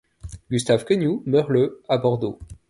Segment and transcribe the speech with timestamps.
[0.49, 2.39] Gustave Quenioux meurt le à Bordeaux.